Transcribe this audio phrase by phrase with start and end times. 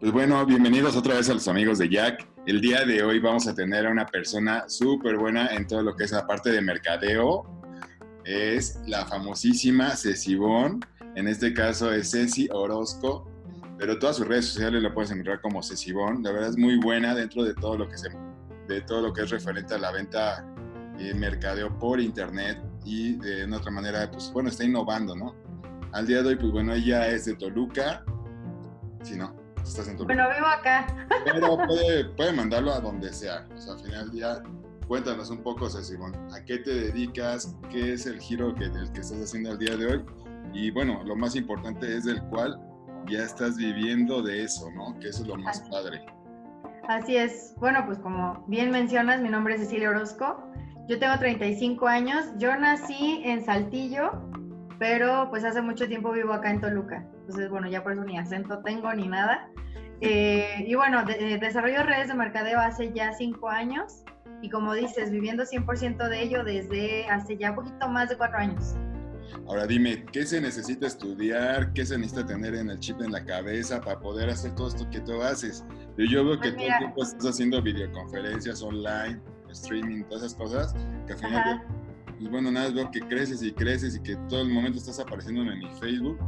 [0.00, 2.24] Pues bueno, bienvenidos otra vez a los amigos de Jack.
[2.46, 5.96] El día de hoy vamos a tener a una persona súper buena en todo lo
[5.96, 7.44] que es la parte de mercadeo.
[8.24, 10.78] Es la famosísima Cecibón.
[11.16, 13.28] En este caso es Ceci Orozco.
[13.76, 16.22] Pero todas sus redes sociales lo puedes encontrar como Cecibón.
[16.22, 18.08] La verdad es muy buena dentro de todo lo que, se,
[18.68, 20.46] de todo lo que es referente a la venta
[20.96, 22.62] y mercadeo por internet.
[22.84, 25.34] Y de otra manera, pues bueno, está innovando, ¿no?
[25.90, 28.04] Al día de hoy, pues bueno, ella es de Toluca.
[29.02, 29.37] Si no,
[29.68, 30.14] estás en Toluca.
[30.14, 30.86] Bueno, vivo acá.
[31.24, 33.46] Pero puede, puede mandarlo a donde sea.
[33.56, 34.42] O sea, al final día,
[34.86, 37.54] cuéntanos un poco, Simón, ¿a qué te dedicas?
[37.70, 40.04] ¿Qué es el giro que, del que estás haciendo al día de hoy?
[40.52, 42.58] Y bueno, lo más importante es del cual
[43.06, 44.98] ya estás viviendo de eso, ¿no?
[44.98, 46.04] Que eso es lo más padre.
[46.88, 47.54] Así es.
[47.58, 50.42] Bueno, pues como bien mencionas, mi nombre es Cecilia Orozco.
[50.88, 52.24] Yo tengo 35 años.
[52.38, 54.27] Yo nací en Saltillo,
[54.78, 57.04] pero pues hace mucho tiempo vivo acá en Toluca.
[57.20, 59.48] Entonces, bueno, ya por eso ni acento tengo ni nada.
[60.00, 64.04] Eh, y bueno, de, desarrollo redes de mercadeo hace ya cinco años
[64.40, 68.76] y como dices, viviendo 100% de ello desde hace ya poquito más de cuatro años.
[69.46, 71.72] Ahora dime, ¿qué se necesita estudiar?
[71.72, 74.88] ¿Qué se necesita tener en el chip en la cabeza para poder hacer todo esto
[74.90, 75.64] que tú haces?
[75.96, 79.20] Yo veo que pues todo el tiempo estás haciendo videoconferencias online,
[79.50, 80.76] streaming, todas esas cosas,
[81.06, 81.62] que al final
[82.18, 85.42] pues bueno, nada, veo que creces y creces y que todo el momento estás apareciendo
[85.42, 86.18] en mi Facebook.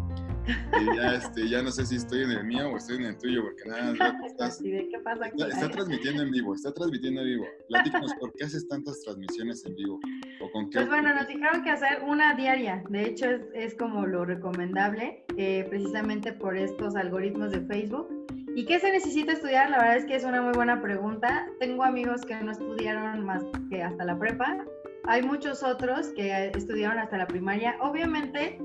[0.46, 3.18] Y ya, este, ya no sé si estoy en el mío o estoy en el
[3.18, 4.60] tuyo, porque nada, veo que estás.
[4.62, 5.42] ¿Qué pasa aquí?
[5.42, 7.46] Está, transmitiendo en vivo, está transmitiendo en vivo.
[7.68, 10.00] Platícanos, ¿por qué haces tantas transmisiones en vivo?
[10.40, 12.84] ¿O con qué pues bueno, nos dijeron que hacer una diaria.
[12.88, 18.08] De hecho, es, es como lo recomendable, eh, precisamente por estos algoritmos de Facebook.
[18.54, 19.70] ¿Y qué se necesita estudiar?
[19.70, 21.48] La verdad es que es una muy buena pregunta.
[21.60, 24.64] Tengo amigos que no estudiaron más que hasta la prepa
[25.04, 27.76] hay muchos otros que estudiaron hasta la primaria.
[27.80, 28.58] Obviamente,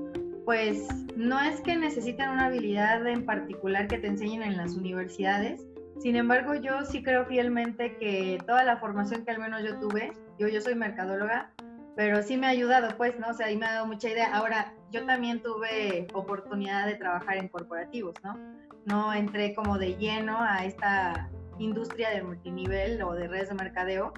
[0.44, 5.66] pues no es que necesiten una habilidad en particular que te enseñen en las universidades.
[5.98, 10.12] Sin embargo, yo sí creo fielmente que toda la formación que al menos yo tuve,
[10.38, 11.50] yo, yo soy mercadóloga,
[11.96, 13.28] pero sí me ha ayudado, pues, ¿no?
[13.28, 14.30] O sea, ahí me ha dado mucha idea.
[14.34, 18.38] Ahora, yo también tuve oportunidad de trabajar en corporativos, ¿no?
[18.84, 24.12] No entré como de lleno a esta industria del multinivel o de redes de mercadeo,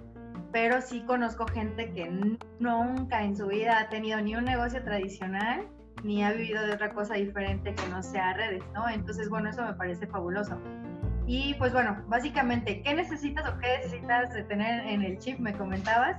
[0.60, 2.10] pero sí conozco gente que
[2.58, 5.68] nunca en su vida ha tenido ni un negocio tradicional
[6.02, 8.88] ni ha vivido de otra cosa diferente que no sea redes, ¿no?
[8.88, 10.58] Entonces, bueno, eso me parece fabuloso.
[11.28, 15.38] Y pues bueno, básicamente, ¿qué necesitas o qué necesitas de tener en el chip?
[15.38, 16.16] Me comentabas.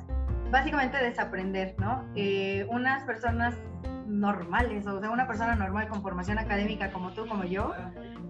[0.52, 2.06] Básicamente desaprender, ¿no?
[2.16, 3.56] Eh, unas personas
[4.08, 7.74] normales, o sea, una persona normal con formación académica como tú, como yo,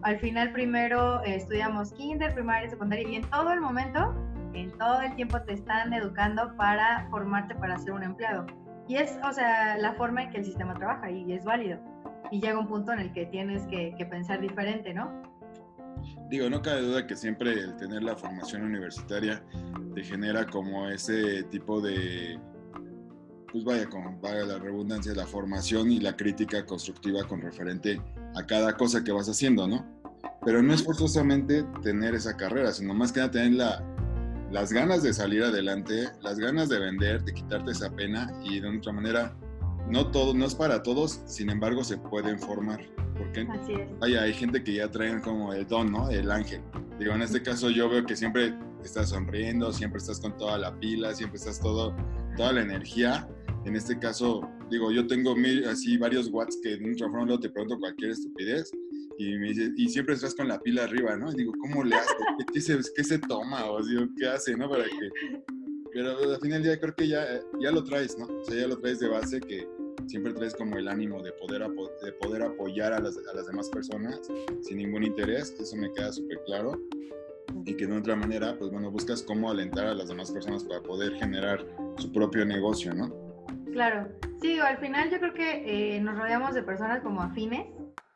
[0.02, 4.16] al final primero eh, estudiamos kinder, primaria, secundaria y en todo el momento
[4.54, 8.46] en todo el tiempo te están educando para formarte para ser un empleado.
[8.88, 11.80] Y es, o sea, la forma en que el sistema trabaja y es válido.
[12.32, 15.22] Y llega un punto en el que tienes que, pensar diferente, ¿no?
[16.30, 19.44] Digo, no cabe duda que siempre el tener la formación universitaria
[19.94, 22.40] te genera como ese tipo de,
[23.52, 28.02] pues vaya, con vaya la redundancia, la formación y la crítica constructiva con referente
[28.36, 29.86] a cada cosa que vas haciendo, ¿no?
[30.44, 33.89] Pero no es forzosamente tener esa carrera, sino más que nada tener la,
[34.52, 38.78] las ganas de salir adelante, las ganas de vender, de quitarte esa pena y de
[38.78, 39.36] otra manera,
[39.88, 42.80] no todo, no es para todos, sin embargo se pueden formar.
[43.18, 43.46] Porque
[44.02, 46.10] hay gente que ya traen como el don, ¿no?
[46.10, 46.62] El ángel.
[47.00, 50.78] Digo, en este caso yo veo que siempre estás sonriendo, siempre estás con toda la
[50.80, 51.96] pila, siempre estás todo,
[52.38, 53.28] toda la energía.
[53.66, 57.50] En este caso, digo, yo tengo mil, así varios watts que en un transformador te
[57.50, 58.72] pregunto cualquier estupidez
[59.20, 61.30] y me dice, y siempre estás con la pila arriba, ¿no?
[61.30, 62.14] Y digo, ¿cómo le hace?
[62.54, 63.70] ¿Qué, se, qué se toma?
[63.70, 64.70] O digo, ¿qué hace, no?
[64.70, 65.44] Para que...
[65.92, 68.28] Pero al final día creo que ya, ya lo traes, ¿no?
[68.28, 69.68] O sea, ya lo traes de base que
[70.08, 71.68] siempre traes como el ánimo de poder,
[72.02, 74.22] de poder apoyar a las, a las demás personas
[74.62, 76.80] sin ningún interés, eso me queda súper claro.
[77.66, 80.82] Y que de otra manera, pues bueno, buscas cómo alentar a las demás personas para
[80.82, 81.66] poder generar
[81.98, 83.14] su propio negocio, ¿no?
[83.74, 84.08] Claro,
[84.42, 87.68] sí, al final yo creo que eh, nos rodeamos de personas como afines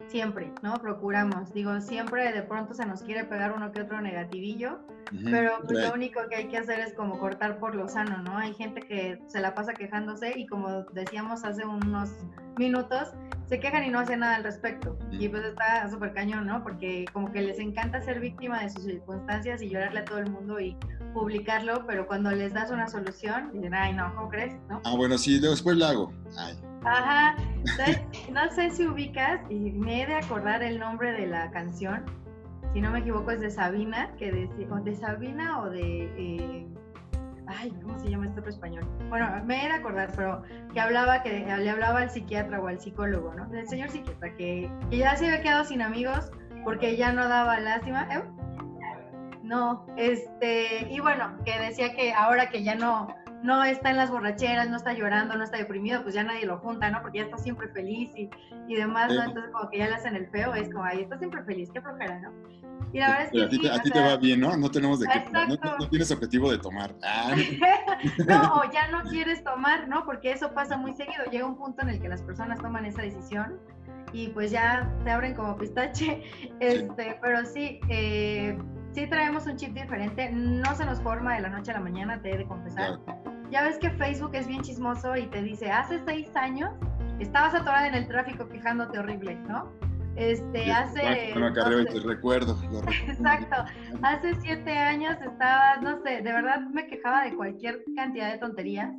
[0.08, 0.74] siempre, ¿no?
[0.76, 4.80] Procuramos, digo, siempre de pronto se nos quiere pegar uno que otro negativillo,
[5.26, 8.38] pero pues, lo único que hay que hacer es como cortar por lo sano, ¿no?
[8.38, 12.10] Hay gente que se la pasa quejándose y como decíamos hace unos
[12.58, 13.10] minutos,
[13.46, 14.98] se quejan y no hacen nada al respecto.
[15.12, 16.64] Y pues está súper cañón, ¿no?
[16.64, 20.32] Porque como que les encanta ser víctima de sus circunstancias y llorarle a todo el
[20.32, 20.76] mundo y
[21.14, 24.56] publicarlo, pero cuando les das una solución, dicen, ay, no, ¿cómo crees?
[24.70, 24.82] ¿no?
[24.84, 26.14] Ah, bueno, sí, después lo hago.
[26.38, 26.58] Ay.
[26.86, 27.36] Ajá,
[28.32, 32.04] no sé si ubicas, y me he de acordar el nombre de la canción,
[32.74, 36.06] si no me equivoco es de Sabina, que decía, de Sabina o de...
[36.18, 36.68] Eh,
[37.48, 38.88] ay, ¿cómo se llama esto en español?
[39.10, 40.42] Bueno, me he de acordar, pero
[40.74, 43.46] que hablaba, que le hablaba al psiquiatra o al psicólogo, ¿no?
[43.48, 46.32] Del señor psiquiatra, que, que ya se había quedado sin amigos
[46.64, 48.08] porque ya no daba lástima.
[48.12, 48.24] ¿eh?
[49.44, 53.08] No, este, y bueno, que decía que ahora que ya no,
[53.44, 56.58] no está en las borracheras, no está llorando, no está deprimido, pues ya nadie lo
[56.60, 57.02] junta, ¿no?
[57.02, 58.30] Porque ya está siempre feliz y,
[58.68, 59.22] y demás, ¿no?
[59.22, 61.82] Entonces como que ya le hacen el feo, es como, ay, está siempre feliz, qué
[61.82, 62.32] flojera, ¿no?
[62.94, 64.56] Y la verdad es que a ti, a ti te va bien, ¿no?
[64.56, 66.94] No tenemos de qué, no, no, tienes objetivo de tomar.
[67.06, 67.36] Ah.
[68.28, 70.06] no, o ya no quieres tomar, ¿no?
[70.06, 73.02] Porque eso pasa muy seguido, llega un punto en el que las personas toman esa
[73.02, 73.60] decisión
[74.14, 76.24] y pues ya te abren como pistache,
[76.60, 78.58] este, pero sí, eh,
[78.94, 82.22] sí traemos un chip diferente, no se nos forma de la noche a la mañana,
[82.22, 83.00] te he de confesar.
[83.54, 86.72] Ya ves que Facebook es bien chismoso y te dice, hace seis años
[87.20, 89.72] estabas atorada en el tráfico quejándote horrible, ¿no?
[90.16, 91.36] Este, hace...
[91.36, 92.58] No, te recuerdo.
[93.08, 93.58] Exacto.
[94.02, 98.92] Hace siete años estaba, no sé, de verdad me quejaba de cualquier cantidad de tonterías.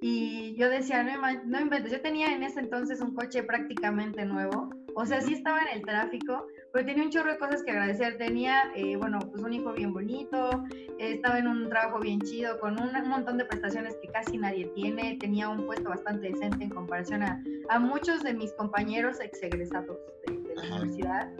[0.00, 4.70] Y yo decía, no, no inventes, yo tenía en ese entonces un coche prácticamente nuevo,
[4.94, 8.18] o sea, sí estaba en el tráfico, pero tenía un chorro de cosas que agradecer.
[8.18, 10.64] Tenía, eh, bueno, pues un hijo bien bonito,
[10.98, 15.16] estaba en un trabajo bien chido, con un, montón de prestaciones que casi nadie tiene,
[15.18, 20.36] tenía un puesto bastante decente en comparación a, a muchos de mis compañeros exegresados de,
[20.36, 21.30] de la universidad.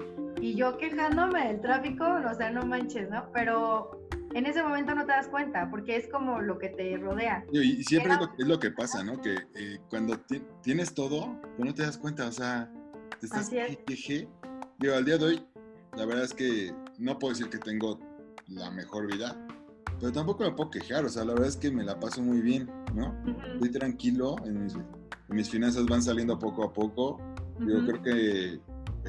[0.41, 3.29] Y yo quejándome del tráfico, o sea, no manches, ¿no?
[3.33, 3.99] Pero
[4.35, 7.45] en ese momento no te das cuenta, porque es como lo que te rodea.
[7.53, 9.21] Y, siempre es, lo, que pasa, ¿no?
[9.21, 10.19] Que eh, cuando
[10.63, 12.71] tienes todo, pues no te das cuenta, o sea,
[13.21, 14.29] te estás queje.
[14.79, 15.47] Digo, al día de hoy,
[15.97, 17.99] la verdad es que no puedo decir que tengo
[18.47, 19.37] la mejor vida,
[19.99, 22.41] pero tampoco me puedo quejar, o sea, la verdad es que me la paso muy
[22.41, 23.13] bien, ¿no?
[23.55, 24.69] Estoy tranquilo, en
[25.31, 27.21] mis, finanzas van saliendo poco a poco.
[27.59, 28.61] Yo creo que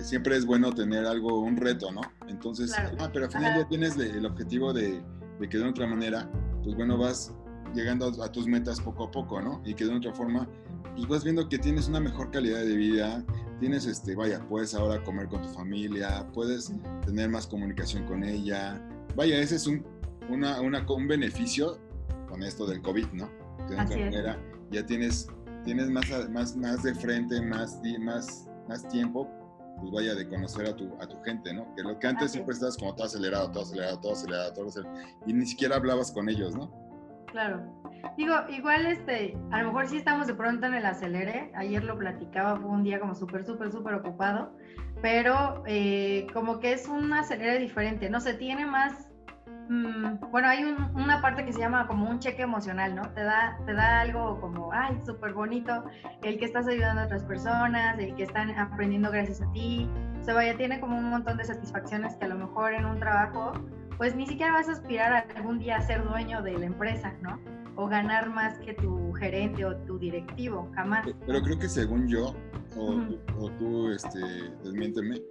[0.01, 2.01] siempre es bueno tener algo, un reto, ¿no?
[2.27, 5.03] Entonces, ah, pero al final ya tienes el objetivo de,
[5.47, 6.27] que de otra manera,
[6.63, 7.31] pues bueno, vas
[7.75, 9.61] llegando a, tus metas poco a poco, ¿no?
[9.65, 10.47] Y que de otra forma,
[10.95, 13.23] pues vas viendo que tienes una mejor calidad de vida,
[13.59, 16.73] tienes, este, vaya, puedes ahora comer con tu familia, puedes
[17.05, 18.81] tener más comunicación con ella.
[19.15, 19.85] Vaya, ese es un,
[20.29, 21.77] una, una, un beneficio
[22.27, 23.29] con esto del COVID, ¿no?
[23.67, 24.39] De otra manera
[24.71, 25.27] ya tienes,
[25.65, 29.29] tienes más, más, más de frente, más, más, más tiempo
[29.79, 31.73] pues vaya de conocer a tu, a tu gente, ¿no?
[31.75, 34.97] Que lo que antes siempre estabas como todo acelerado, todo acelerado, todo acelerado, todo acelerado,
[35.25, 36.88] y ni siquiera hablabas con ellos, ¿no?
[37.31, 37.61] Claro.
[38.17, 41.97] Digo, igual este, a lo mejor sí estamos de pronto en el acelere, ayer lo
[41.97, 44.55] platicaba, fue un día como súper, súper, súper ocupado,
[45.01, 49.08] pero eh, como que es un acelere diferente, no se tiene más
[49.69, 50.63] Mm, bueno, hay
[50.95, 53.03] una parte que se llama como un cheque emocional, ¿no?
[53.13, 55.83] Te da, te da algo como, ay, súper bonito,
[56.23, 59.87] el que estás ayudando a otras personas, el que están aprendiendo gracias a ti.
[60.19, 62.99] O sea, vaya, tiene como un montón de satisfacciones que a lo mejor en un
[62.99, 63.53] trabajo,
[63.97, 67.13] pues ni siquiera vas a aspirar a algún día a ser dueño de la empresa,
[67.21, 67.39] ¿no?
[67.75, 71.07] O ganar más que tu gerente o tu directivo, jamás.
[71.27, 72.35] Pero creo que según yo,
[72.75, 72.95] o,
[73.37, 74.19] o tú, este,
[74.63, 75.21] desmiénteme,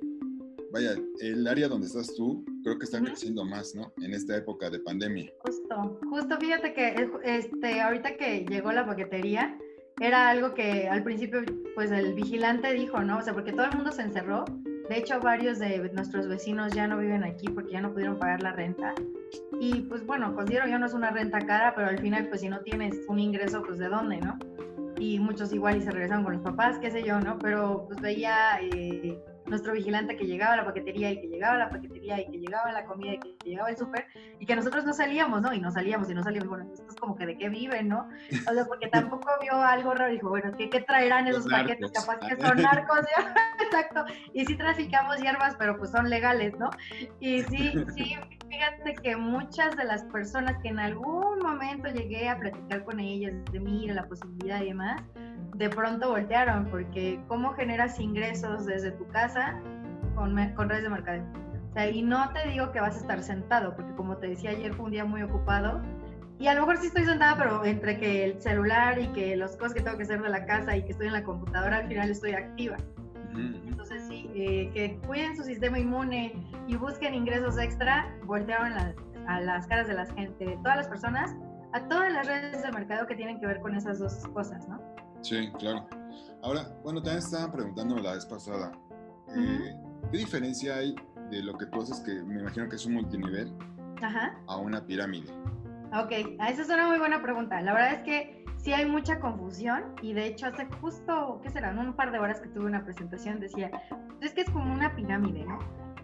[0.72, 3.92] vaya, el área donde estás tú creo que está creciendo más, ¿no?
[4.02, 5.32] En esta época de pandemia.
[5.40, 9.58] Justo, justo fíjate que este, ahorita que llegó la paquetería,
[10.00, 11.42] era algo que al principio,
[11.74, 13.18] pues el vigilante dijo, ¿no?
[13.18, 14.44] O sea, porque todo el mundo se encerró.
[14.88, 18.42] De hecho, varios de nuestros vecinos ya no viven aquí porque ya no pudieron pagar
[18.42, 18.94] la renta.
[19.60, 22.48] Y pues bueno, considero yo no es una renta cara, pero al final, pues si
[22.48, 24.38] no tienes un ingreso, pues de dónde, ¿no?
[24.98, 27.38] Y muchos igual y se regresaron con los papás, qué sé yo, ¿no?
[27.38, 31.58] Pero pues veía eh, nuestro vigilante que llegaba a la paquetería y que llegaba a
[31.58, 34.06] la paquetería y que llegaba la comida y que llegaba el súper
[34.38, 35.52] y que nosotros no salíamos, ¿no?
[35.52, 36.48] Y no salíamos y no salíamos.
[36.48, 38.08] Bueno, esto es como que de qué viven, ¿no?
[38.48, 41.90] O sea, porque tampoco vio algo raro y dijo, bueno, ¿qué, qué traerán esos paquetes?
[41.92, 43.00] Capaz que son narcos,
[43.60, 44.04] exacto.
[44.32, 46.70] Y sí traficamos hierbas, pero pues son legales, ¿no?
[47.20, 48.16] Y sí, sí,
[48.48, 53.34] fíjate que muchas de las personas que en algún momento llegué a platicar con ellas
[53.52, 55.02] de mira la posibilidad y demás,
[55.54, 59.60] de pronto voltearon, porque ¿cómo generas ingresos desde tu casa
[60.14, 61.24] con, con redes de mercadeo?
[61.70, 64.50] O sea, y no te digo que vas a estar sentado, porque como te decía
[64.50, 65.80] ayer fue un día muy ocupado,
[66.38, 69.56] y a lo mejor sí estoy sentada, pero entre que el celular y que las
[69.56, 71.88] cosas que tengo que hacer de la casa y que estoy en la computadora, al
[71.88, 72.76] final estoy activa.
[73.34, 76.32] Entonces sí, eh, que cuiden su sistema inmune
[76.66, 78.72] y busquen ingresos extra, voltearon
[79.26, 81.36] a las caras de la gente, de todas las personas,
[81.72, 84.80] a todas las redes de mercado que tienen que ver con esas dos cosas, ¿no?
[85.20, 85.86] Sí, claro.
[86.42, 88.72] Ahora, bueno, también estaban preguntando la vez pasada,
[89.36, 89.74] eh,
[90.10, 90.94] ¿qué diferencia hay
[91.30, 93.52] de lo que tú haces, que me imagino que es un multinivel,
[94.46, 95.30] a una pirámide?
[95.92, 96.12] Ok,
[96.48, 97.60] esa es una muy buena pregunta.
[97.62, 101.70] La verdad es que sí hay mucha confusión y de hecho hace justo, ¿qué será?
[101.70, 103.70] Un par de horas que tuve una presentación decía,
[104.20, 105.58] es que es como una pirámide, ¿no?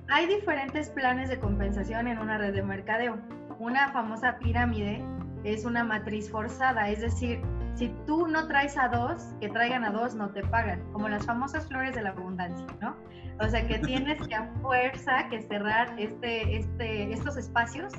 [0.08, 3.18] Hay diferentes planes de compensación en una red de mercadeo.
[3.58, 5.04] Una famosa pirámide
[5.44, 7.40] es una matriz forzada, es decir,
[7.74, 11.26] si tú no traes a dos, que traigan a dos, no te pagan, como las
[11.26, 12.96] famosas flores de la abundancia, ¿no?
[13.40, 17.92] O sea que tienes que a fuerza que cerrar este, este, estos espacios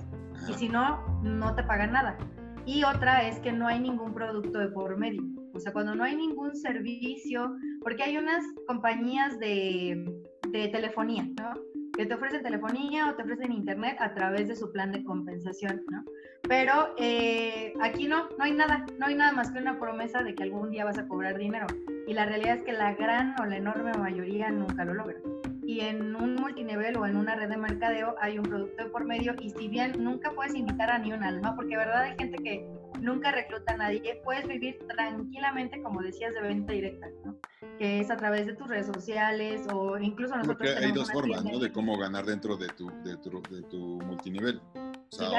[0.47, 2.17] y si no, no te pagan nada.
[2.65, 5.23] Y otra es que no hay ningún producto de por medio.
[5.53, 10.05] O sea, cuando no hay ningún servicio, porque hay unas compañías de,
[10.51, 11.53] telefonía, ¿no?
[11.97, 15.81] que te ofrecen telefonía o te ofrecen internet a través de su plan de compensación,
[15.89, 16.03] ¿no?
[16.43, 20.35] Pero eh, aquí no, no hay nada, no hay nada más que una promesa de
[20.35, 21.67] que algún día vas a cobrar dinero.
[22.07, 25.17] Y la realidad es que la gran o la enorme mayoría nunca lo logra.
[25.65, 29.33] Y en un multinivel o en una red de mercadeo hay un producto por medio
[29.41, 32.67] y si bien nunca puedes invitar a ni un alma, porque verdad hay gente que
[32.99, 37.35] nunca recluta a nadie, puedes vivir tranquilamente, como decías, de venta directa, ¿no?
[37.77, 40.57] que es a través de tus redes sociales o incluso nosotros.
[40.57, 41.59] Porque hay dos formas, ¿no?
[41.59, 44.61] De cómo ganar dentro de tu, de tu, de tu multinivel.
[44.75, 45.29] O sea,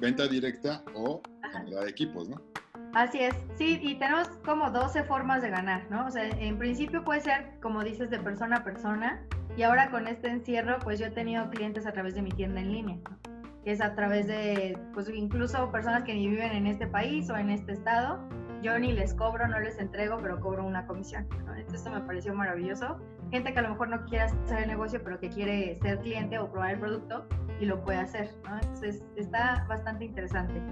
[0.00, 2.40] venta directa o generar equipos, ¿no?
[2.94, 6.06] Así es, sí, y tenemos como 12 formas de ganar, ¿no?
[6.06, 10.06] O sea, en principio puede ser, como dices, de persona a persona, y ahora con
[10.06, 12.98] este encierro, pues yo he tenido clientes a través de mi tienda en línea,
[13.64, 17.36] que es a través de, pues incluso personas que ni viven en este país o
[17.36, 18.20] en este estado,
[18.62, 21.26] yo ni les cobro, no les entrego, pero cobro una comisión.
[21.38, 22.96] Entonces esto me pareció maravilloso.
[23.30, 26.38] Gente que a lo mejor no quiere hacer el negocio, pero que quiere ser cliente
[26.38, 27.26] o probar el producto
[27.60, 28.30] y lo puede hacer.
[28.62, 30.62] Entonces está bastante interesante.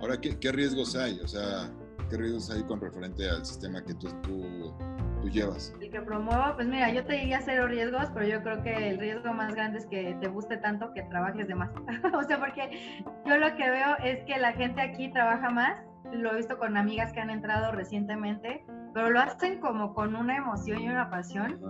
[0.00, 1.20] Ahora, ¿qué, ¿qué, riesgos hay?
[1.20, 1.70] O sea,
[2.08, 4.74] ¿qué riesgos hay con referente al sistema que tú, tú,
[5.20, 5.74] tú llevas?
[5.80, 8.98] El que promuevo, pues mira, yo te diría cero riesgos, pero yo creo que el
[8.98, 11.70] riesgo más grande es que te guste tanto que trabajes de más.
[12.14, 15.80] o sea, porque yo lo que veo es que la gente aquí trabaja más
[16.12, 20.36] lo he visto con amigas que han entrado recientemente, pero lo hacen como con una
[20.36, 21.60] emoción y una pasión.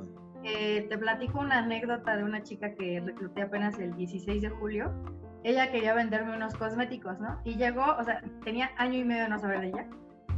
[0.43, 4.93] Eh, te platico una anécdota de una chica que recluté apenas el 16 de julio.
[5.43, 7.41] Ella quería venderme unos cosméticos, ¿no?
[7.45, 9.87] Y llegó, o sea, tenía año y medio de no saber de ella.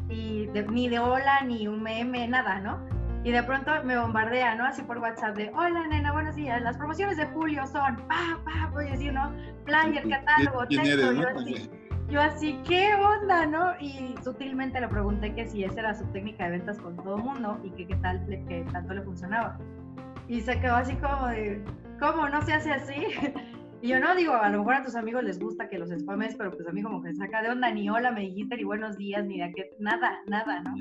[0.09, 2.81] Y ni de hola, ni un meme, nada, ¿no?
[3.25, 4.65] Y de pronto me bombardea, ¿no?
[4.65, 8.71] Así por WhatsApp de, hola nena, buenos días, las promociones de julio son, pa, pa,
[8.73, 9.33] voy a decir, ¿no?
[9.65, 11.71] Flyer, catálogo, texto, yo así
[12.13, 13.73] yo así, ¿qué onda, no?
[13.81, 17.59] Y sutilmente le pregunté que si esa era su técnica de ventas con todo mundo
[17.65, 19.59] y que qué tal, que tanto le funcionaba.
[20.29, 21.65] Y se quedó así como de,
[21.99, 23.07] ¿cómo no se hace así?
[23.83, 26.37] Y yo no digo, a lo mejor a tus amigos les gusta que los spames,
[26.37, 28.97] pero pues a mí como que saca de onda, ni hola, me dijiste, ni buenos
[28.97, 30.77] días, ni de qué, nada, nada, ¿no?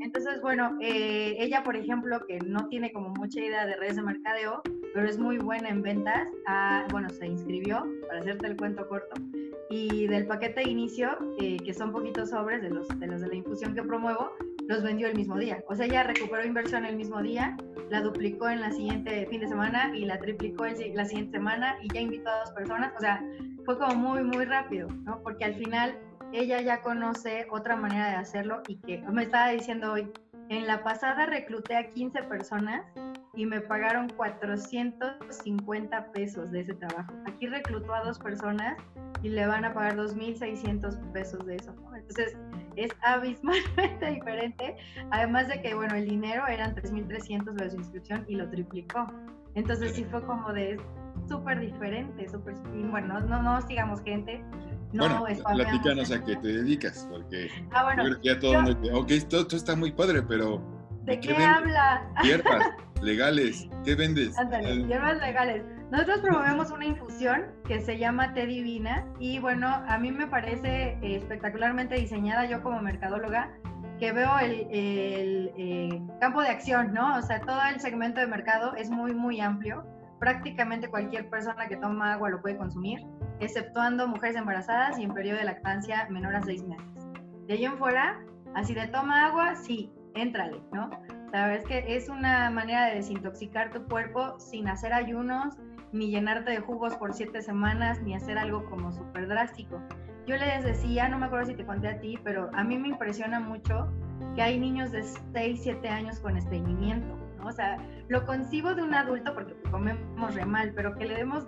[0.00, 4.02] Entonces, bueno, eh, ella, por ejemplo, que no tiene como mucha idea de redes de
[4.04, 4.62] mercadeo,
[4.94, 9.20] pero es muy buena en ventas, ah, bueno, se inscribió, para hacerte el cuento corto,
[9.68, 13.28] y del paquete de inicio, eh, que son poquitos sobres de los, de los de
[13.28, 14.32] la infusión que promuevo,
[14.68, 15.62] los vendió el mismo día.
[15.68, 17.56] O sea, ella recuperó inversión el mismo día,
[17.90, 21.76] la duplicó en la siguiente fin de semana y la triplicó en la siguiente semana
[21.82, 22.92] y ya invitó a dos personas.
[22.96, 23.22] O sea,
[23.64, 25.22] fue como muy, muy rápido, ¿no?
[25.22, 25.96] Porque al final
[26.32, 30.10] ella ya conoce otra manera de hacerlo y que me estaba diciendo hoy,
[30.48, 32.82] en la pasada recluté a 15 personas
[33.34, 37.12] y me pagaron 450 pesos de ese trabajo.
[37.26, 38.76] Aquí reclutó a dos personas
[39.22, 41.74] y le van a pagar 2.600 pesos de eso.
[41.94, 42.36] Entonces
[42.76, 44.76] es abismalmente diferente.
[45.10, 49.06] Además de que, bueno, el dinero eran 3.300 de su inscripción y lo triplicó.
[49.54, 50.78] Entonces sí fue como de
[51.28, 52.54] súper diferente, súper...
[52.90, 54.44] Bueno, no, no sigamos gente.
[54.92, 58.52] No, bueno, platícanos a qué te dedicas, porque ah, bueno, creo que ya todo
[58.82, 60.75] yo, ok, todo, esto está muy padre, pero...
[61.06, 62.02] ¿De qué, qué habla?
[62.22, 62.66] Hierbas
[63.00, 64.36] legales, ¿qué vendes?
[64.38, 65.64] Ándale, hierbas legales.
[65.92, 70.98] Nosotros promovemos una infusión que se llama Té Divina y bueno, a mí me parece
[71.00, 73.52] eh, espectacularmente diseñada yo como mercadóloga
[74.00, 74.66] que veo el,
[75.56, 77.16] eh, campo de acción, ¿no?
[77.16, 79.84] O sea, todo el segmento de mercado es muy, muy amplio.
[80.18, 82.98] Prácticamente cualquier persona que toma agua lo puede consumir,
[83.40, 86.84] exceptuando mujeres embarazadas y en periodo de lactancia menor a seis meses.
[87.46, 88.18] De ahí en fuera,
[88.54, 90.90] así de toma agua, sí, éntrale, ¿no?
[91.32, 95.56] La verdad es que es una manera de desintoxicar tu cuerpo sin hacer ayunos,
[95.92, 99.80] ni llenarte de jugos por siete semanas, ni hacer algo como súper drástico.
[100.26, 102.88] Yo les decía, no me acuerdo si te conté a ti, pero a mí me
[102.88, 103.92] impresiona mucho
[104.34, 107.46] que hay niños de 6, 7 años con estreñimiento, ¿no?
[107.46, 107.76] O sea,
[108.08, 111.46] lo concibo de un adulto porque comemos re mal, pero que le demos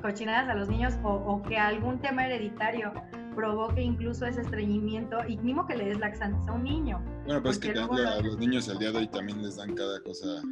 [0.00, 2.92] cochinadas a los niños o, o que algún tema hereditario
[3.34, 7.02] provoque incluso ese estreñimiento y mismo que le des laxantes a un niño.
[7.24, 10.42] Bueno, pues que a los niños al día de hoy también les dan cada cosa.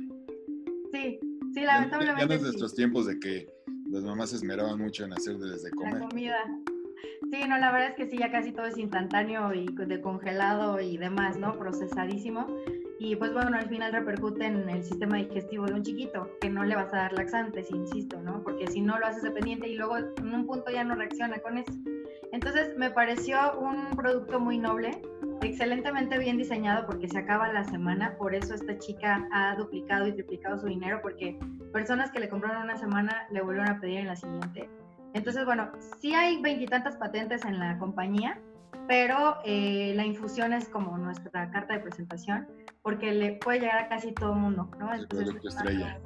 [0.92, 1.18] Sí,
[1.52, 2.20] Sí, lamentablemente.
[2.20, 3.49] Ya, no es de estos tiempos de que
[3.90, 5.94] las mamás se esmeraban mucho en hacer desde comer.
[5.94, 6.37] La comida.
[7.30, 10.80] Sí, no, la verdad es que sí, ya casi todo es instantáneo y de congelado
[10.80, 11.58] y demás, ¿no?
[11.58, 12.47] Procesadísimo.
[13.00, 16.64] Y pues bueno, al final repercute en el sistema digestivo de un chiquito, que no
[16.64, 18.42] le vas a dar laxantes, insisto, ¿no?
[18.42, 21.58] Porque si no lo haces dependiente y luego en un punto ya no reacciona con
[21.58, 21.73] eso.
[22.32, 25.02] Entonces me pareció un producto muy noble,
[25.42, 30.12] excelentemente bien diseñado porque se acaba la semana, por eso esta chica ha duplicado y
[30.12, 31.38] triplicado su dinero porque
[31.73, 34.68] personas que le compraron una semana le volvieron a pedir en la siguiente.
[35.14, 35.70] Entonces, bueno,
[36.00, 38.38] sí hay veintitantas patentes en la compañía,
[38.87, 42.47] pero eh, la infusión es como nuestra carta de presentación
[42.82, 44.92] porque le puede llegar a casi todo el mundo, ¿no?
[44.94, 45.99] el producto estrella.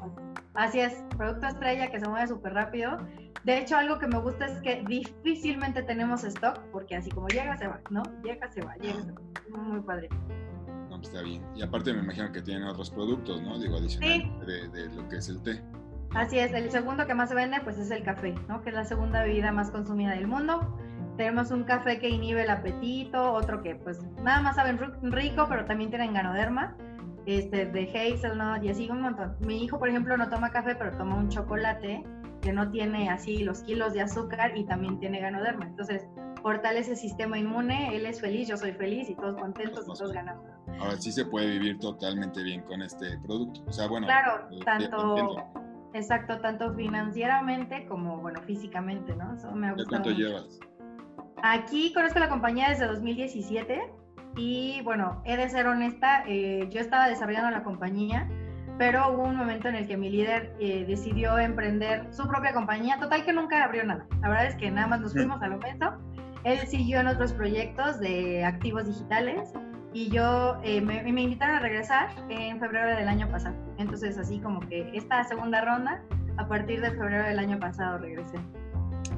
[0.55, 2.99] Así es, producto estrella que se mueve súper rápido.
[3.45, 7.57] De hecho, algo que me gusta es que difícilmente tenemos stock, porque así como llega,
[7.57, 8.03] se va, ¿no?
[8.23, 9.21] Llega, se va, llega, se va.
[9.59, 10.09] Muy, padre.
[10.89, 11.43] No, pues está bien.
[11.57, 13.59] Y aparte me imagino que tienen otros productos, ¿no?
[13.59, 15.61] Digo, adicional de, de lo que es el té.
[16.15, 18.63] Así es, el segundo que más se vende pues es el café, ¿no?
[18.63, 20.77] Que es la segunda bebida más consumida del mundo.
[21.17, 25.65] Tenemos un café que inhibe el apetito, otro que pues nada más saben rico, pero
[25.65, 26.77] también tienen ganoderma,
[27.27, 29.37] este, de hazelnut y así un montón.
[29.41, 32.05] Mi hijo, por ejemplo, no toma café, pero toma un chocolate
[32.43, 35.65] que no tiene así los kilos de azúcar y también tiene ganoderma.
[35.65, 36.07] Entonces,
[36.43, 40.13] fortalece el sistema inmune, él es feliz, yo soy feliz y todos contentos y todos
[40.13, 40.45] ganamos.
[40.81, 43.63] Ahora sí se puede vivir totalmente bien con este producto.
[43.67, 45.37] O sea, bueno, claro, eh, tanto,
[45.95, 49.35] exacto, tanto financieramente como, bueno, físicamente, ¿no?
[49.35, 50.59] Eso me ha ¿Cuánto llevas?
[51.43, 53.93] Aquí conozco la compañía desde 2017
[54.37, 58.29] y bueno, he de ser honesta, eh, yo estaba desarrollando la compañía,
[58.79, 62.99] pero hubo un momento en el que mi líder eh, decidió emprender su propia compañía,
[62.99, 64.07] total que nunca abrió nada.
[64.21, 65.95] La verdad es que nada más nos fuimos a lo menos.
[66.45, 69.51] Él siguió en otros proyectos de activos digitales
[69.93, 73.55] y yo eh, me, me, invitaron a regresar en febrero del año pasado.
[73.79, 76.03] Entonces así como que esta segunda ronda,
[76.39, 78.39] a partir de febrero del año pasado regresé.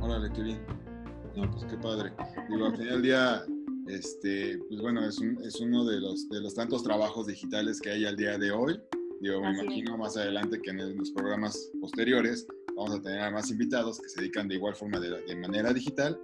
[0.00, 0.60] Órale, qué bien.
[1.36, 2.12] No, pues qué padre.
[2.48, 3.42] Digo, al final del día,
[3.86, 7.90] este, pues bueno, es, un, es uno de los, de los tantos trabajos digitales que
[7.90, 8.80] hay al día de hoy.
[9.20, 13.50] Digo, me imagino más adelante que en los programas posteriores vamos a tener a más
[13.50, 16.18] invitados que se dedican de igual forma de, de manera digital.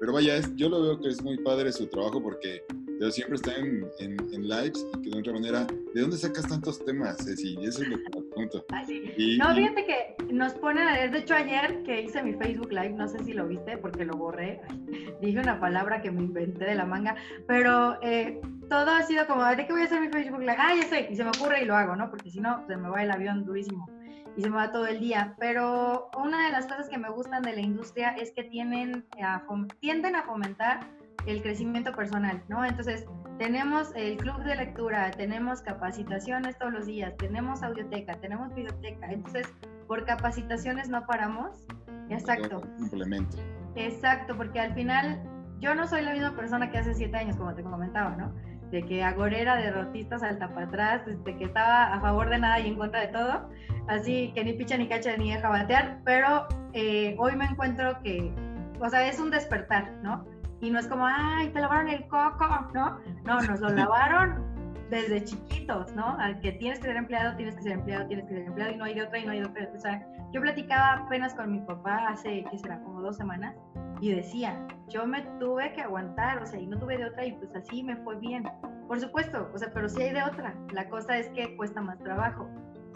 [0.00, 2.62] Pero vaya, es, yo lo veo que es muy padre su trabajo porque
[3.00, 6.84] pero siempre está en, en, lives y que de otra manera, ¿de dónde sacas tantos
[6.84, 7.56] temas, Ceci?
[7.62, 8.66] Eso es lo que me pregunto.
[9.38, 13.24] no, fíjate que nos pone, de hecho ayer que hice mi Facebook Live, no sé
[13.24, 14.60] si lo viste porque lo borré,
[15.22, 19.46] dije una palabra que me inventé de la manga, pero eh, todo ha sido como,
[19.46, 20.56] ¿de qué voy a hacer mi Facebook Live?
[20.58, 22.10] Ah, ya sé, y se me ocurre y lo hago, ¿no?
[22.10, 23.88] Porque si no, se me va el avión durísimo
[24.36, 25.34] y se me va todo el día.
[25.38, 29.42] Pero una de las cosas que me gustan de la industria es que tienen a,
[29.80, 30.80] tienden a fomentar
[31.26, 32.64] el crecimiento personal, ¿no?
[32.64, 33.06] Entonces,
[33.38, 39.50] tenemos el club de lectura, tenemos capacitaciones todos los días, tenemos audioteca, tenemos biblioteca, entonces,
[39.86, 41.64] por capacitaciones no paramos.
[42.10, 42.60] Exacto.
[42.78, 43.38] Complemento.
[43.76, 45.22] Exacto, porque al final
[45.60, 48.32] yo no soy la misma persona que hace siete años, como te comentaba, ¿no?
[48.70, 52.68] De que agorera, derrotista, salta para atrás, de que estaba a favor de nada y
[52.68, 53.48] en contra de todo,
[53.88, 58.32] así que ni picha ni cacha ni deja batear, pero eh, hoy me encuentro que,
[58.80, 60.24] o sea, es un despertar, ¿no?
[60.60, 62.98] Y no es como, ay, te lavaron el coco, ¿no?
[63.24, 64.44] No, nos lo lavaron
[64.90, 66.18] desde chiquitos, ¿no?
[66.18, 68.76] Al que tienes que ser empleado, tienes que ser empleado, tienes que ser empleado y
[68.76, 69.70] no hay de otra y no hay de otra.
[69.74, 72.80] O sea, yo platicaba apenas con mi papá hace, ¿qué será?
[72.82, 73.56] Como dos semanas
[74.00, 77.32] y decía, yo me tuve que aguantar, o sea, y no tuve de otra y
[77.32, 78.44] pues así me fue bien.
[78.88, 80.54] Por supuesto, o sea, pero sí hay de otra.
[80.72, 82.48] La cosa es que cuesta más trabajo.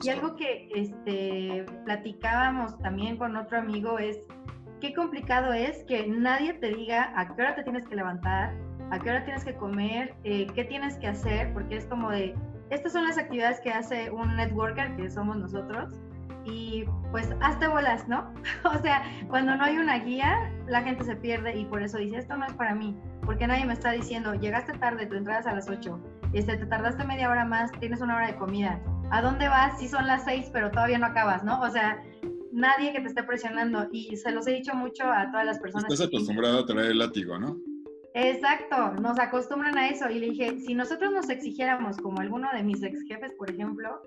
[0.03, 4.19] Y algo que este, platicábamos también con otro amigo es
[4.81, 8.55] qué complicado es que nadie te diga a qué hora te tienes que levantar,
[8.91, 12.35] a qué hora tienes que comer, eh, qué tienes que hacer, porque es como de,
[12.71, 15.91] estas son las actividades que hace un networker, que somos nosotros,
[16.45, 18.33] y pues hazte bolas, ¿no?
[18.65, 22.19] o sea, cuando no hay una guía, la gente se pierde y por eso dice,
[22.19, 25.47] esto no es para mí, porque nadie me está diciendo, llegaste tarde, tu entrada es
[25.47, 26.01] a las 8,
[26.33, 28.79] este, te tardaste media hora más, tienes una hora de comida,
[29.11, 29.79] ¿a dónde vas?
[29.79, 31.61] Si son las 6, pero todavía no acabas, ¿no?
[31.61, 32.03] O sea,
[32.55, 35.93] nadie que te esté presionando y se los he dicho mucho a todas las personas.
[35.93, 37.59] Estás acostumbrado a traer el látigo, ¿no?
[38.15, 42.63] Exacto, nos acostumbran a eso y le dije, si nosotros nos exigiéramos como alguno de
[42.63, 44.01] mis ex jefes, por ejemplo,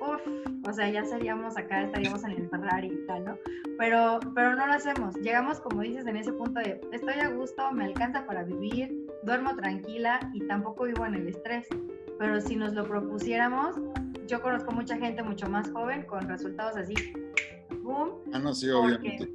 [0.00, 0.20] uff,
[0.68, 3.38] o sea, ya seríamos acá, estaríamos en el Ferrari y tal, ¿no?
[3.78, 5.14] Pero, pero no lo hacemos.
[5.14, 9.54] Llegamos, como dices, en ese punto de estoy a gusto, me alcanza para vivir, duermo
[9.54, 11.68] tranquila y tampoco vivo en el estrés.
[12.18, 13.76] Pero si nos lo propusiéramos,
[14.26, 16.94] yo conozco mucha gente mucho más joven con resultados así
[18.32, 19.30] Ah, no, sí, obviamente.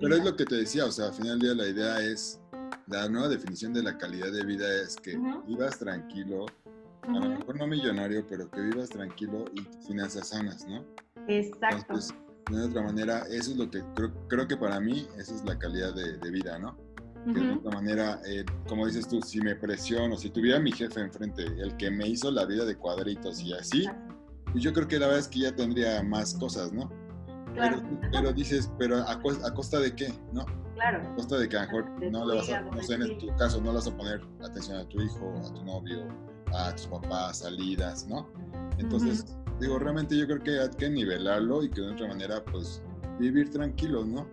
[0.00, 2.40] Pero, es lo que te decía, o sea, al final del día la idea es,
[2.86, 6.46] la nueva definición de la calidad de vida es que vivas tranquilo,
[7.02, 10.84] a lo mejor no millonario, pero que vivas tranquilo y finanzas sanas, ¿no?
[11.28, 11.98] Exacto.
[12.50, 15.58] de otra manera, eso es lo que creo, creo que para mí, esa es la
[15.58, 16.76] calidad de, vida, ¿no?
[17.32, 21.00] Que de otra manera, eh, como dices tú, si me presiono, si tuviera mi jefe
[21.00, 23.86] enfrente, el que me hizo la vida de cuadritos y así,
[24.52, 26.90] pues yo creo que la verdad es que ya tendría más cosas, ¿no?
[28.12, 30.44] Pero, dices, pero a, costa de qué, ¿no?
[30.74, 31.02] claro.
[31.02, 33.18] A costa de que a lo mejor De no le vas a, no sé, en
[33.18, 36.06] tu caso no le vas a poner atención a tu hijo, a tu novio,
[36.54, 38.28] a tus papás, salidas, ¿no?
[38.78, 42.82] Entonces, digo, realmente yo creo que hay que nivelarlo y que de otra manera, pues,
[43.18, 44.26] vivir tranquilos, ¿no?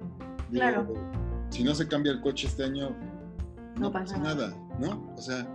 [0.49, 0.93] Digo, Claro.
[1.49, 2.89] Si no se cambia el coche este año,
[3.75, 5.13] no, No pasa pasa nada, ¿no?
[5.17, 5.47] O sea,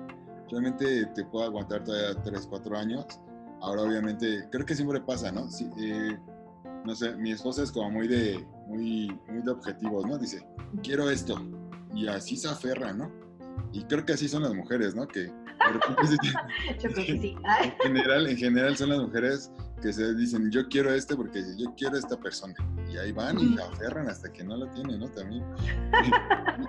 [0.50, 3.06] realmente te puedo aguantar todavía 3, 4 años.
[3.61, 5.48] Ahora, obviamente, creo que siempre pasa, ¿no?
[5.50, 6.18] Sí, eh,
[6.85, 10.19] no sé, mi esposa es como muy de, muy, muy de objetivos, ¿no?
[10.19, 10.47] Dice,
[10.83, 11.40] quiero esto.
[11.95, 13.11] Y así se aferra, ¿no?
[13.73, 15.07] Y creo que así son las mujeres, ¿no?
[15.07, 15.33] Que
[16.83, 17.37] Yo creo que sí.
[17.62, 21.75] En general, en general son las mujeres que se dicen, yo quiero este porque yo
[21.77, 22.55] quiero esta persona.
[22.90, 25.09] Y ahí van y la aferran hasta que no lo tienen, ¿no?
[25.11, 25.45] También.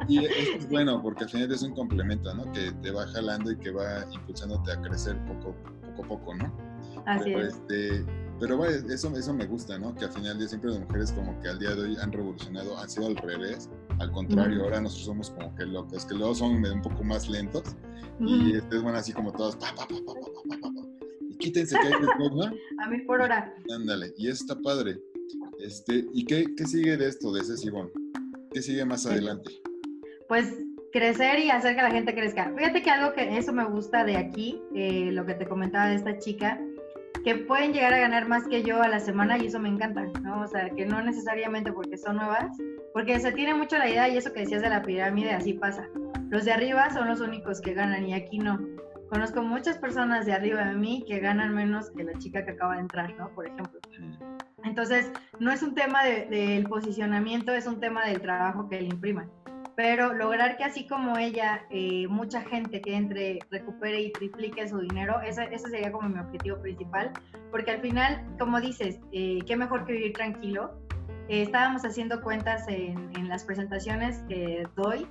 [0.07, 2.49] Y, y esto es bueno porque al final es un complemento, ¿no?
[2.53, 6.45] Que te va jalando y que va impulsándote a crecer poco, poco a poco, ¿no?
[7.05, 7.55] Así pero, es.
[7.55, 8.05] este,
[8.41, 9.93] pero vaya, eso, eso me gusta, ¿no?
[9.93, 12.75] Que al final de siempre las mujeres como que al día de hoy han revolucionado,
[12.75, 13.69] han sido al revés.
[13.99, 14.63] Al contrario, uh -huh.
[14.63, 17.75] ahora nosotros somos como que locos, que luego son un poco más lentos
[18.19, 18.49] uh -huh.
[18.49, 20.87] y ustedes van así como todas, pa, pa, pa, pa, pa, pa, pa,
[21.29, 22.43] y quítense que hay ¿no?
[22.83, 23.53] A mil por hora.
[23.75, 24.99] Ándale, y eso está padre.
[25.59, 27.91] Este, ¿Y qué, qué sigue de esto, de ese Sibón?
[28.51, 29.51] ¿Qué sigue más adelante?
[30.27, 30.51] Pues
[30.91, 32.51] crecer y hacer que la gente crezca.
[32.57, 35.95] Fíjate que algo que eso me gusta de aquí, eh, lo que te comentaba de
[35.95, 36.59] esta chica,
[37.23, 40.05] que pueden llegar a ganar más que yo a la semana y eso me encanta,
[40.21, 40.41] ¿no?
[40.41, 42.45] O sea, que no necesariamente porque son nuevas,
[42.93, 45.87] porque se tiene mucho la idea y eso que decías de la pirámide, así pasa.
[46.29, 48.59] Los de arriba son los únicos que ganan y aquí no.
[49.09, 52.75] Conozco muchas personas de arriba de mí que ganan menos que la chica que acaba
[52.75, 53.29] de entrar, ¿no?
[53.35, 53.79] Por ejemplo.
[54.63, 58.87] Entonces, no es un tema de- del posicionamiento, es un tema del trabajo que le
[58.87, 59.29] impriman.
[59.75, 64.79] Pero lograr que así como ella, eh, mucha gente que entre, recupere y triplique su
[64.79, 67.11] dinero, ese, ese sería como mi objetivo principal.
[67.51, 70.73] Porque al final, como dices, eh, qué mejor que vivir tranquilo.
[71.29, 75.07] Eh, estábamos haciendo cuentas en, en las presentaciones que doy.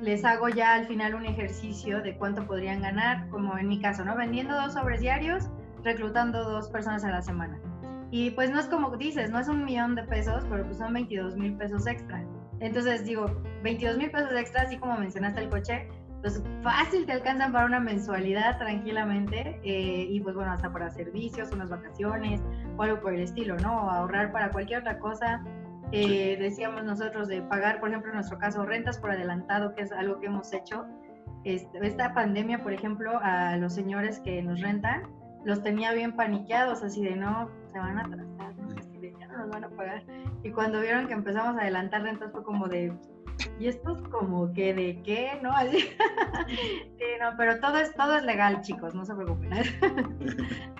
[0.00, 4.04] Les hago ya al final un ejercicio de cuánto podrían ganar, como en mi caso,
[4.04, 4.16] ¿no?
[4.16, 5.50] Vendiendo dos sobres diarios,
[5.82, 7.58] reclutando dos personas a la semana.
[8.10, 10.94] Y pues no es como dices, no es un millón de pesos, pero pues son
[10.94, 12.24] 22 mil pesos extra.
[12.60, 13.26] Entonces digo,
[13.62, 15.88] 22 mil pesos extra, así como mencionaste el coche,
[16.20, 21.52] pues fácil te alcanzan para una mensualidad tranquilamente eh, y pues bueno, hasta para servicios,
[21.52, 22.40] unas vacaciones
[22.76, 23.86] o algo por el estilo, ¿no?
[23.86, 25.44] O ahorrar para cualquier otra cosa.
[25.92, 29.92] Eh, Decíamos nosotros de pagar, por ejemplo, en nuestro caso, rentas por adelantado, que es
[29.92, 30.86] algo que hemos hecho.
[31.44, 35.02] Este, esta pandemia, por ejemplo, a los señores que nos rentan,
[35.44, 38.02] los tenía bien paniqueados, así de no, se van a
[39.48, 40.02] nos van a pagar.
[40.42, 42.92] Y cuando vieron que empezamos a adelantar rentas fue como de,
[43.58, 45.38] ¿y esto es como que de qué?
[45.42, 45.50] ¿No?
[45.52, 45.78] Así.
[46.48, 49.50] sí, no, pero todo es, todo es legal, chicos, no se preocupen.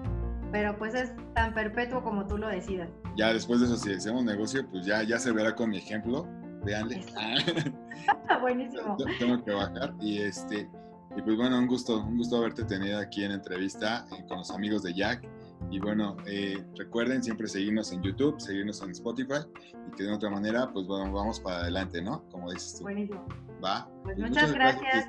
[0.50, 2.88] pero pues es tan perpetuo como tú lo decidas.
[3.16, 6.26] Ya después de eso, si hacemos negocio, pues ya, ya se verá con mi ejemplo.
[6.64, 7.04] Véanle.
[8.40, 8.96] Buenísimo.
[9.20, 9.94] Tengo que bajar.
[10.00, 10.68] Y este,
[11.16, 14.50] y pues bueno, un gusto, un gusto haberte tenido aquí en entrevista eh, con los
[14.50, 15.26] amigos de Jack.
[15.70, 19.40] Y bueno, eh, recuerden siempre seguirnos en YouTube, seguirnos en Spotify
[19.88, 22.24] y que de otra manera, pues bueno, vamos para adelante, ¿no?
[22.30, 22.84] Como dices tú.
[22.84, 23.26] Buenísimo.
[23.64, 23.88] Va.
[24.04, 25.08] Pues muchas gracias.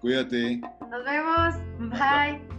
[0.00, 0.60] Cuídate.
[0.90, 1.54] Nos vemos.
[1.90, 2.58] Bye.